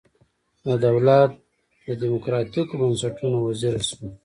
د 0.65 0.67
دولت 0.85 1.31
د 1.87 1.89
دموکراتیکو 2.03 2.73
بنسټونو 2.81 3.37
وزیره 3.47 3.81
شوه. 3.89 4.07